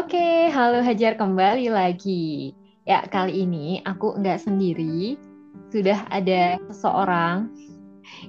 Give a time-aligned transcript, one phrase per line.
[0.00, 2.56] Oke, halo Hajar kembali lagi.
[2.88, 5.20] Ya, kali ini aku nggak sendiri.
[5.68, 7.52] Sudah ada seseorang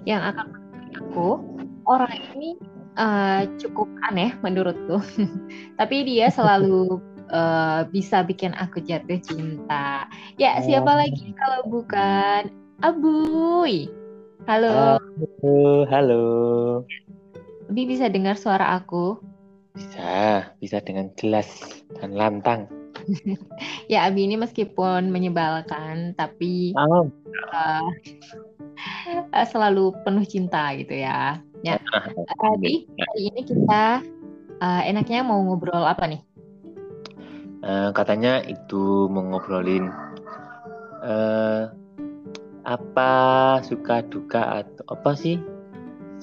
[0.03, 0.51] yang akan
[0.99, 1.39] aku.
[1.87, 2.59] Orang ini
[2.99, 4.99] uh, cukup aneh menurutku.
[5.79, 6.99] Tapi dia selalu
[7.31, 10.11] uh, bisa bikin aku jatuh cinta.
[10.35, 12.51] Ya, siapa lagi kalau bukan
[12.83, 13.87] Abuy.
[14.43, 14.99] Halo.
[14.99, 16.23] Halo, halo.
[17.71, 19.30] Abi bisa dengar suara aku?
[19.71, 21.47] Bisa, bisa dengan jelas
[21.99, 22.67] dan lantang.
[23.91, 27.07] ya, Abi ini meskipun menyebalkan, tapi oh.
[27.55, 27.87] uh,
[29.47, 31.39] selalu penuh cinta gitu ya.
[31.61, 31.77] Ya,
[32.41, 34.01] Abi, hari ini kita
[34.59, 36.21] uh, enaknya mau ngobrol apa nih?
[37.61, 39.93] Uh, katanya itu mau ngobrolin
[41.05, 41.69] uh,
[42.65, 43.11] apa
[43.61, 45.37] suka duka atau apa sih?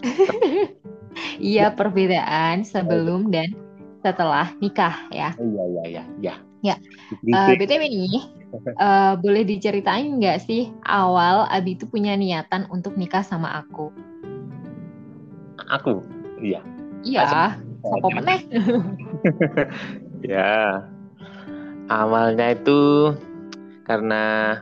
[1.38, 3.55] Iya perbedaan sebelum dan
[4.02, 5.35] setelah nikah ya.
[5.38, 6.04] Iya iya iya.
[6.18, 6.35] Ya.
[6.59, 6.74] Ya.
[7.30, 8.26] Uh, btw ini
[8.82, 13.95] uh, boleh diceritain nggak sih awal Abi itu punya niatan untuk nikah sama aku?
[15.71, 16.02] Aku,
[16.43, 16.59] iya.
[17.07, 17.55] Iya.
[17.84, 18.43] Sopo meneh?
[20.34, 20.82] ya.
[21.88, 23.15] Awalnya itu
[23.87, 24.57] karena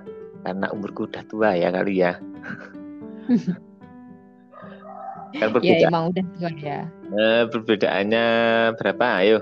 [0.45, 2.20] karena umurku udah tua ya kali ya.
[5.34, 5.82] kan berbeda.
[5.82, 6.80] Ya emang udah tua ya.
[7.16, 8.27] Eh, perbedaannya
[8.78, 9.06] berapa?
[9.22, 9.38] Ayo.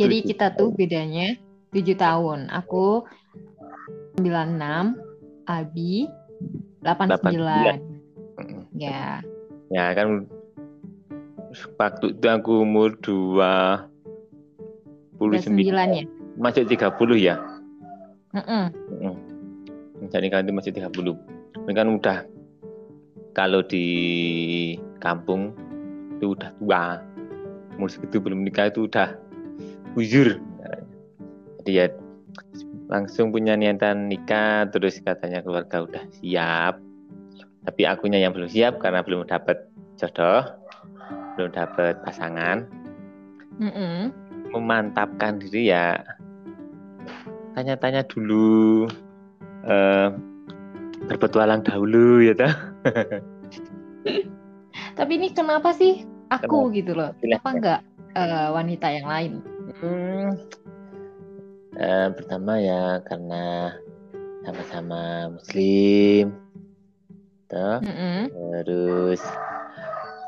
[0.00, 1.36] Jadi kita tuh bedanya
[1.72, 2.48] 7 tahun.
[2.52, 3.04] Aku
[4.20, 4.96] 96,
[5.48, 6.08] Abi
[6.84, 7.80] 89.
[8.40, 8.76] 89.
[8.76, 9.20] Ya.
[9.70, 10.24] Ya kan
[11.76, 13.86] waktu itu aku umur 2
[15.20, 16.04] 29 ya.
[16.40, 17.36] Masih 30 ya?
[18.32, 18.64] Heeh.
[18.72, 19.16] Uh -uh.
[20.08, 21.12] Jadi kan masih 30.
[21.68, 22.24] Ini kan udah
[23.40, 23.88] kalau di
[25.00, 25.56] kampung
[26.20, 27.00] itu udah tua.
[27.80, 29.16] Umur segitu belum nikah itu udah
[29.96, 30.36] bujur.
[31.64, 31.88] Jadi ya
[32.92, 36.84] langsung punya niatan nikah terus katanya keluarga udah siap.
[37.64, 39.64] Tapi akunya yang belum siap karena belum dapat
[39.96, 40.44] jodoh
[41.40, 42.68] belum dapat pasangan.
[43.56, 43.98] Mm -mm.
[44.52, 45.96] memantapkan diri ya.
[47.56, 48.88] Tanya-tanya dulu
[49.64, 50.12] uh,
[51.08, 52.54] berpetualang dahulu ya toh
[55.00, 56.76] Tapi ini kenapa sih aku kenapa?
[56.76, 57.10] gitu loh?
[57.24, 57.80] Kenapa enggak
[58.20, 59.32] uh, wanita yang lain?
[59.80, 60.36] Hmm,
[61.80, 63.72] uh, pertama ya karena
[64.44, 66.36] sama-sama Muslim,
[67.48, 67.80] toh.
[67.80, 68.20] Mm -hmm.
[68.60, 69.24] Terus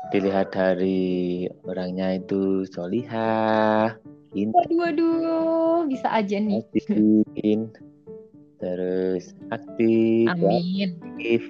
[0.09, 3.93] dilihat dari orangnya itu solihah,
[4.33, 6.65] Waduh, waduh, bisa aja nih.
[8.57, 10.97] terus aktif, Amin.
[10.97, 11.41] aktif,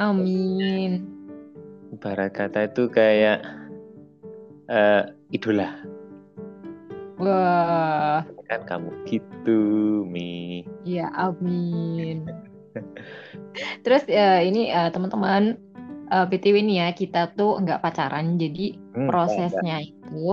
[0.00, 1.12] Amin.
[1.92, 3.44] Ibarat kata itu kayak
[4.72, 5.76] uh, idola.
[7.20, 8.24] Wah.
[8.48, 9.60] Kan kamu gitu,
[10.08, 10.64] Mi.
[10.88, 12.24] Iya, amin.
[13.84, 15.60] Terus uh, ini uh, teman-teman
[16.08, 19.92] uh, BTW ini ya, kita tuh nggak pacaran, jadi hmm, prosesnya enggak.
[19.92, 20.26] itu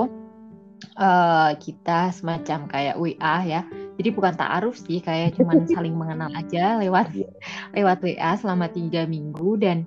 [0.96, 3.62] uh, kita semacam kayak WA ya.
[4.00, 7.32] Jadi bukan taaruf sih, kayak cuman saling mengenal aja lewat yeah.
[7.76, 9.84] lewat WA selama tiga minggu dan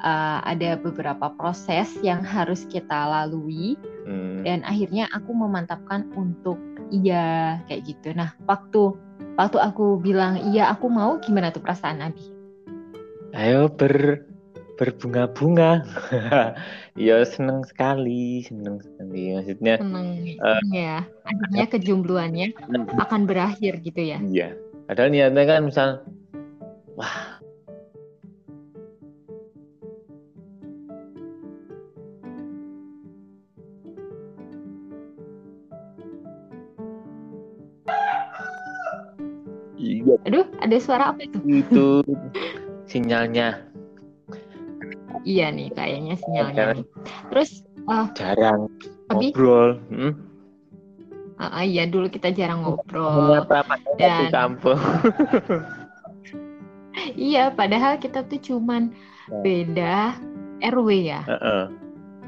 [0.00, 3.76] uh, ada beberapa proses yang harus kita lalui
[4.06, 4.44] hmm.
[4.44, 6.60] dan akhirnya aku memantapkan untuk
[6.90, 8.14] iya kayak gitu.
[8.14, 8.94] Nah waktu
[9.36, 12.24] waktu aku bilang iya aku mau gimana tuh perasaan Abi?
[13.36, 14.24] Ayo ber
[14.76, 15.82] berbunga-bunga.
[17.08, 19.32] ya seneng sekali, seneng sekali.
[19.34, 20.08] Maksudnya seneng
[20.40, 21.02] uh, ya.
[21.24, 22.46] Akhirnya kejombloannya
[23.00, 24.20] akan berakhir gitu ya.
[24.20, 24.48] Iya.
[24.86, 25.88] Padahal niatnya kan misal
[26.94, 27.35] wah
[40.66, 41.38] ada suara apa itu?
[41.46, 41.86] Itu
[42.90, 43.66] sinyalnya
[45.26, 46.64] Iya nih kayaknya sinyalnya.
[46.78, 46.86] Nih.
[47.34, 47.50] Terus
[47.90, 48.70] uh, jarang
[49.10, 49.34] Abi?
[49.34, 49.82] ngobrol.
[49.90, 50.12] Hmm?
[51.36, 53.42] Uh, uh, iya dulu kita jarang ngobrol.
[53.98, 54.78] Dan kampung.
[57.18, 59.42] iya, padahal kita tuh cuman nah.
[59.42, 60.14] beda
[60.62, 61.20] RW ya.
[61.26, 61.64] Uh -uh.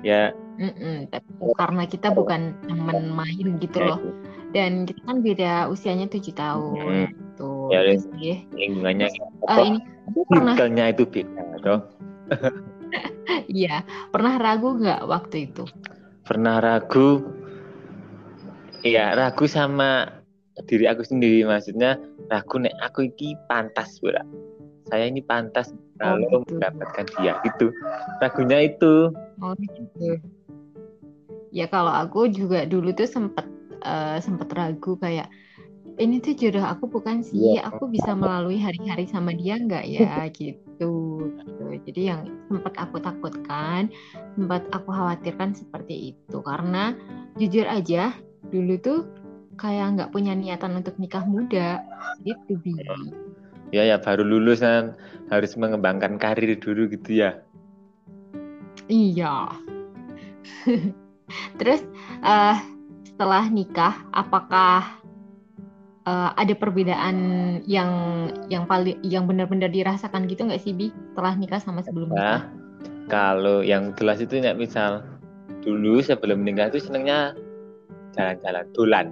[0.03, 0.35] Ya.
[0.59, 4.03] Mm -mm, tapi karena kita bukan teman main gitu loh.
[4.51, 7.07] Dan kita kan beda usianya tujuh tahun.
[7.07, 7.28] Hmm.
[7.69, 8.17] Tuh.
[8.17, 9.09] Ya, lingkungannya.
[9.45, 9.79] Uh, ini
[10.33, 10.89] pernah.
[10.89, 11.83] itu beda, dong.
[13.49, 15.69] Iya, pernah ragu nggak waktu itu?
[16.25, 17.25] Pernah ragu.
[18.81, 20.09] Iya, ragu sama
[20.67, 22.01] diri aku sendiri maksudnya
[22.33, 24.25] ragu nek aku ini pantas pula.
[24.89, 26.57] Saya ini pantas kalau oh, gitu.
[26.57, 27.67] mendapatkan dia itu.
[28.25, 29.13] Ragunya itu.
[29.45, 30.11] Oh gitu.
[31.53, 33.45] Ya kalau aku juga dulu tuh sempet
[33.85, 35.29] uh, sempat ragu kayak
[35.99, 37.67] ini tuh jodoh aku bukan sih, yeah.
[37.67, 41.65] aku bisa melalui hari-hari sama dia nggak ya gitu, gitu.
[41.91, 43.91] Jadi yang sempat aku takutkan,
[44.39, 46.95] sempat aku khawatirkan seperti itu karena
[47.37, 48.15] jujur aja
[48.55, 49.01] dulu tuh
[49.59, 51.83] kayak nggak punya niatan untuk nikah muda
[52.23, 52.79] gitu bi.
[53.75, 54.95] Ya ya baru lulus kan
[55.29, 57.43] harus mengembangkan karir dulu gitu ya.
[58.87, 59.53] Iya.
[61.61, 61.83] Terus
[62.25, 62.57] uh,
[63.05, 64.99] setelah nikah apakah
[66.09, 67.17] uh, ada perbedaan
[67.69, 67.91] yang
[68.49, 70.89] yang paling yang benar-benar dirasakan gitu nggak sih bi?
[71.13, 72.25] Setelah nikah sama sebelum nikah?
[72.25, 72.41] Nah,
[73.13, 75.05] kalau yang jelas itu nggak misal
[75.61, 77.37] dulu sebelum nikah itu senangnya
[78.17, 79.07] jalan-jalan tulan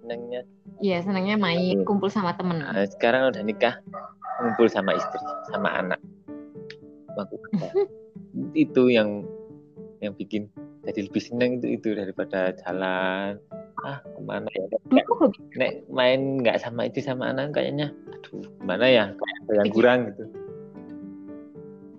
[0.00, 0.40] senangnya
[0.80, 2.64] iya senangnya main kumpul sama temen.
[2.64, 3.74] Nah, sekarang udah nikah
[4.40, 5.20] kumpul sama istri
[5.52, 6.00] sama anak.
[8.52, 9.24] Itu yang
[10.04, 10.52] yang bikin
[10.84, 13.40] jadi lebih seneng itu itu daripada jalan
[13.86, 14.66] ah ke mana ya?
[14.90, 17.94] Dulu nek main nggak sama itu sama anak kayaknya.
[18.18, 19.04] Aduh mana ya?
[19.14, 20.24] Kayak yang kurang gitu.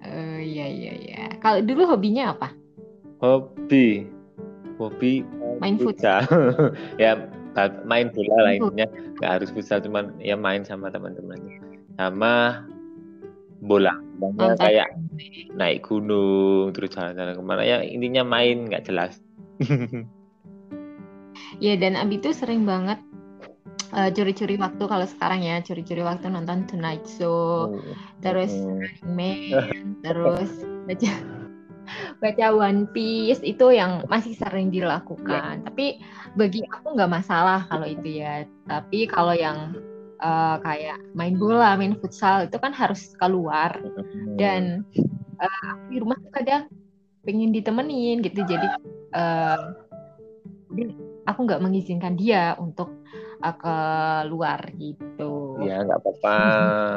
[0.04, 1.24] Uh, iya iya iya.
[1.40, 2.52] Kalau dulu hobinya apa?
[3.24, 4.04] Hobi.
[4.76, 5.24] Hobi
[5.64, 6.28] main futsal.
[7.02, 7.18] ya
[7.88, 8.86] main bola lainnya
[9.18, 11.40] nggak harus futsal cuman ya main sama teman-teman
[11.96, 12.62] sama
[13.64, 13.96] bola.
[14.20, 14.90] Banyak kayak
[15.56, 17.64] naik gunung terus jalan-jalan ke mana.
[17.64, 19.18] Ya intinya main nggak jelas
[21.58, 23.02] Iya dan Abi tuh sering banget
[23.94, 27.96] uh, curi-curi waktu kalau sekarang ya curi-curi waktu nonton Tonight Show, oh.
[28.22, 28.52] terus
[29.04, 29.58] anime,
[30.06, 30.52] terus
[30.86, 31.12] baca
[32.20, 35.64] baca One Piece itu yang masih sering dilakukan.
[35.64, 35.66] Yeah.
[35.66, 35.86] Tapi
[36.36, 38.44] bagi aku nggak masalah kalau itu ya.
[38.68, 39.78] Tapi kalau yang
[40.20, 43.80] uh, kayak main bola, main futsal itu kan harus keluar
[44.36, 44.84] dan
[45.40, 46.68] uh, di rumah tuh kadang
[47.24, 48.44] pengen ditemenin gitu.
[48.44, 48.68] Jadi
[49.16, 49.74] uh,
[51.28, 52.90] aku nggak mengizinkan dia untuk
[53.44, 55.60] uh, keluar gitu.
[55.62, 56.38] Ya nggak apa-apa.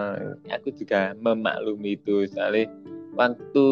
[0.57, 2.31] aku juga memaklumi itu.
[2.31, 2.71] Soalnya
[3.19, 3.69] waktu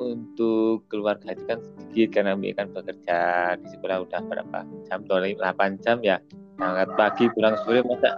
[0.00, 3.18] untuk keluarga itu kan sedikit karena kami kan bekerja
[3.60, 4.58] di sekolah udah berapa
[4.88, 5.04] jam?
[5.04, 6.16] 8 jam ya?
[6.56, 8.16] Sangat pagi pulang sore masa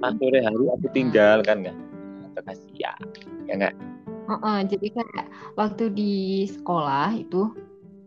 [0.00, 1.76] pas sore hari aku tinggal kan nggak?
[2.28, 3.00] Atau kasihan
[3.48, 3.74] ya nggak?
[4.22, 5.26] Uh -uh, jadi kayak
[5.58, 7.50] waktu di sekolah itu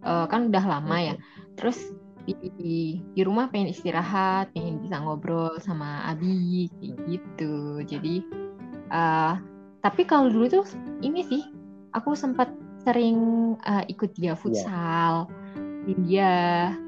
[0.06, 1.16] uh, kan udah lama ya.
[1.60, 1.92] Terus
[2.34, 7.86] di, di rumah pengen istirahat, pengen bisa ngobrol sama Abi kayak gitu.
[7.86, 8.26] Jadi
[8.90, 9.38] uh,
[9.86, 10.66] tapi kalau dulu tuh
[11.06, 11.46] ini sih
[11.94, 12.50] aku sempat
[12.82, 14.36] sering uh, ikut dia iya.
[14.36, 15.14] futsal.
[15.86, 15.94] Yeah.
[16.02, 16.34] Dia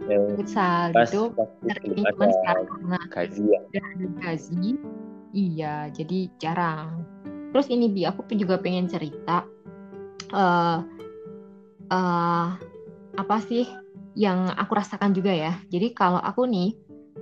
[0.10, 0.34] yeah.
[0.34, 1.30] futsal pas, gitu.
[1.66, 3.60] Sering cuman sekarang karena gaji ya.
[3.62, 4.70] ada gaji.
[5.38, 7.06] Iya, jadi jarang.
[7.54, 9.46] Terus ini bi aku juga pengen cerita
[10.34, 10.82] uh,
[11.94, 12.48] uh,
[13.18, 13.66] apa sih
[14.18, 15.54] yang aku rasakan juga ya.
[15.70, 16.74] Jadi kalau aku nih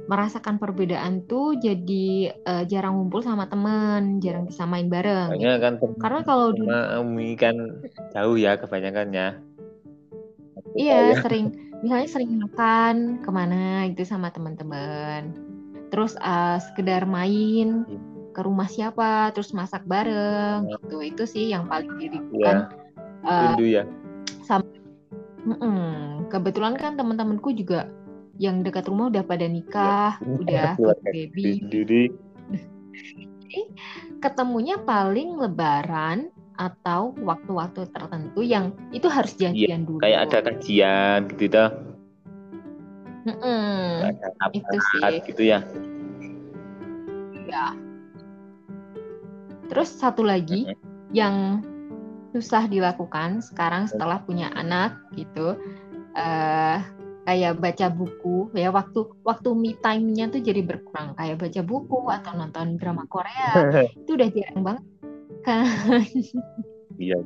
[0.07, 5.35] merasakan perbedaan tuh jadi uh, jarang ngumpul sama teman, jarang bisa main bareng.
[5.35, 5.59] Gitu.
[5.59, 6.71] kan Karena kalau dulu
[7.03, 7.55] Umi kan
[8.15, 9.29] jauh ya kebanyakan ya.
[10.75, 11.23] Iya, ya.
[11.23, 15.35] sering misalnya sering makan ke mana gitu sama teman-teman.
[15.91, 17.87] Terus uh, sekedar main
[18.35, 20.75] ke rumah siapa, terus masak bareng iya.
[20.79, 20.97] gitu.
[21.03, 22.71] Itu sih yang paling dirindukan.
[23.23, 23.55] Ya.
[23.55, 23.83] Uh, ya.
[25.45, 26.25] Mm-mm.
[26.33, 27.85] Kebetulan kan teman-temanku juga
[28.35, 30.75] yang dekat rumah udah pada nikah, ya.
[30.75, 31.61] udah baby.
[31.69, 32.01] Jadi
[34.19, 39.99] ketemunya paling lebaran atau waktu-waktu tertentu yang itu harus iya, janjian ya, dulu.
[40.01, 41.69] Kayak ada kajian gitu dah.
[43.25, 44.13] Mm
[44.53, 45.01] itu sih.
[45.31, 45.59] Gitu ya.
[47.45, 47.65] Ya.
[49.69, 51.13] Terus satu lagi mm-hmm.
[51.15, 51.63] yang
[52.35, 55.55] susah dilakukan sekarang setelah punya anak gitu.
[56.11, 56.83] Uh,
[57.25, 61.15] kayak baca buku ya waktu waktu me time-nya tuh jadi berkurang.
[61.15, 63.71] Kayak baca buku atau nonton drama Korea
[64.03, 64.83] itu udah jarang banget
[65.47, 65.63] kan?
[66.95, 67.19] Iya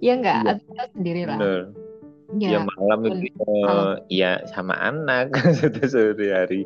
[0.00, 0.52] ya enggak iya.
[0.56, 1.38] aku sendiri lah.
[2.40, 6.60] Ya, ya malam itu uh, ya sama anak sudah sehari hari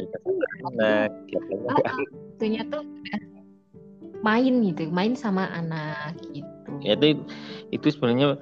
[0.00, 2.84] sama anak ya, uh, tuh
[4.20, 6.29] main gitu main sama anak gitu
[6.84, 7.20] itu
[7.70, 8.40] itu sebenarnya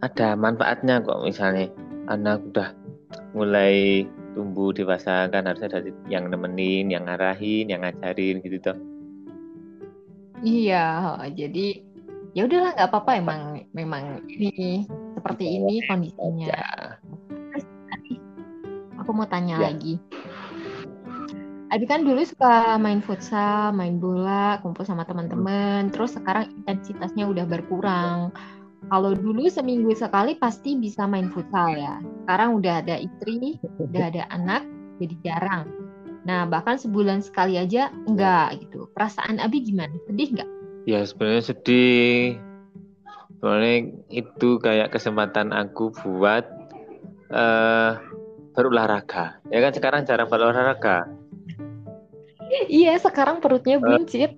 [0.00, 1.68] ada manfaatnya kok misalnya
[2.08, 2.72] anak udah
[3.36, 8.78] mulai tumbuh dewasa kan harusnya dari yang nemenin yang ngarahin yang ngajarin gitu toh.
[10.40, 11.84] Iya jadi
[12.32, 13.42] ya udahlah nggak apa-apa emang
[13.74, 14.86] memang ini
[15.18, 16.62] seperti iya, ini kondisinya
[19.02, 19.74] aku mau tanya ya.
[19.74, 19.98] lagi
[21.70, 25.86] Abi kan dulu suka main futsal, main bola, kumpul sama teman-teman.
[25.94, 28.34] Terus sekarang intensitasnya udah berkurang.
[28.90, 32.02] Kalau dulu seminggu sekali pasti bisa main futsal ya.
[32.26, 34.66] Sekarang udah ada istri, udah ada anak.
[35.00, 35.64] jadi jarang.
[36.28, 38.84] Nah bahkan sebulan sekali aja enggak gitu.
[38.92, 39.96] Perasaan Abi gimana?
[40.04, 40.50] Sedih nggak?
[40.84, 42.36] Ya sebenarnya sedih.
[43.40, 46.44] Soalnya itu kayak kesempatan aku buat
[47.32, 47.96] uh,
[48.52, 49.40] berolahraga.
[49.48, 51.19] Ya kan sekarang jarang berolahraga.
[52.50, 54.30] Iya sekarang perutnya eh, buncit.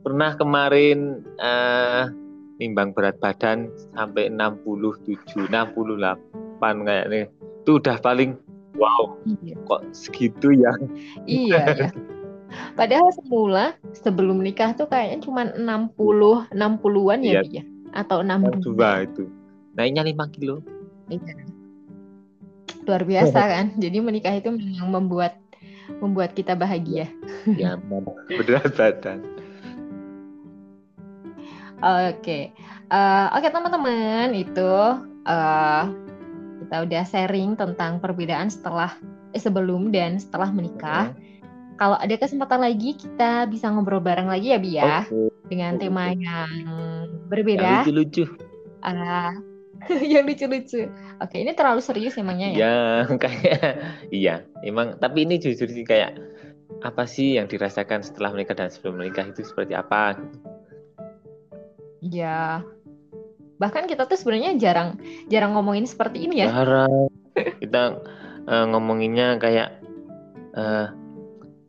[0.00, 2.08] Pernah kemarin uh,
[2.56, 7.28] nimbang berat badan sampai 67, 68 kayaknya.
[7.64, 8.36] Itu udah paling
[8.76, 9.16] wow.
[9.44, 9.56] Iya.
[9.68, 10.72] Kok segitu ya?
[11.28, 11.88] Iya, ya.
[12.74, 17.62] Padahal semula sebelum nikah tuh kayaknya cuma 60 60-an ya, iya.
[17.62, 19.24] ya atau 62 itu.
[19.76, 20.64] Naiknya 5 kilo.
[21.12, 21.46] Iya.
[22.88, 23.66] Luar biasa kan.
[23.78, 25.38] Jadi menikah itu memang membuat
[25.98, 27.10] membuat kita bahagia.
[27.58, 27.74] Ya,
[28.28, 29.26] berat badan.
[31.80, 32.52] Oke,
[32.92, 34.72] uh, oke teman-teman itu
[35.24, 35.84] uh,
[36.60, 38.92] kita udah sharing tentang perbedaan setelah
[39.32, 41.10] eh, sebelum dan setelah menikah.
[41.16, 41.40] Okay.
[41.80, 45.32] Kalau ada kesempatan lagi kita bisa ngobrol bareng lagi ya Bi ya okay.
[45.48, 46.52] dengan tema yang
[47.32, 47.64] berbeda.
[47.64, 48.24] Yang lucu-lucu.
[48.84, 49.32] Uh,
[50.12, 50.88] yang lucu-lucu.
[51.20, 52.58] Oke, ini terlalu serius emangnya ya?
[52.58, 52.78] Ya,
[53.22, 53.64] kayak
[54.12, 54.34] iya,
[54.64, 55.00] emang.
[55.00, 56.16] Tapi ini jujur sih kayak
[56.80, 60.16] apa sih yang dirasakan setelah menikah dan sebelum menikah itu seperti apa?
[62.04, 62.64] Ya.
[63.60, 64.96] Bahkan kita tuh sebenarnya jarang
[65.28, 66.48] jarang ngomongin seperti ini ya.
[66.48, 67.12] Jarang.
[67.36, 68.00] Kita
[68.48, 69.80] uh, ngomonginnya kayak
[70.56, 70.88] uh,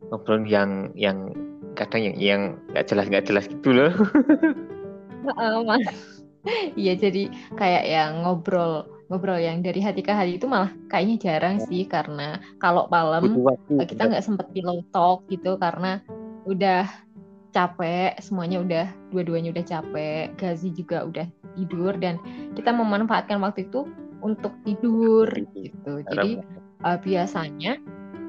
[0.08, 1.32] ngobrol yang yang
[1.76, 2.42] kadang yang yang
[2.72, 3.92] nggak jelas nggak jelas gitu loh.
[6.80, 11.56] Iya jadi kayak yang ngobrol ngobrol yang dari hati ke hati itu malah kayaknya jarang
[11.68, 13.44] sih karena kalau malam
[13.76, 16.00] kita nggak sempet pillow talk gitu karena
[16.48, 16.88] udah
[17.52, 22.16] capek, semuanya udah dua-duanya udah capek, Gazi juga udah tidur dan
[22.56, 23.84] kita memanfaatkan waktu itu
[24.24, 26.00] untuk tidur gitu.
[26.08, 26.40] Jadi
[26.82, 27.76] uh, biasanya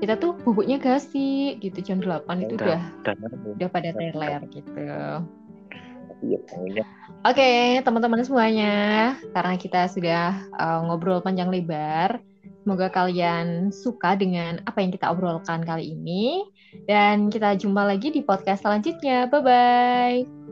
[0.03, 3.15] kita tuh bubuknya Gazi gitu jam 8 itu udah udah,
[3.55, 4.83] udah pada teler gitu.
[6.23, 6.39] Iya,
[7.23, 12.23] Oke, okay, teman-teman semuanya, karena kita sudah uh, ngobrol panjang lebar,
[12.63, 16.47] Semoga kalian suka dengan apa yang kita obrolkan kali ini.
[16.87, 19.27] Dan kita jumpa lagi di podcast selanjutnya.
[19.27, 20.42] Bye-bye.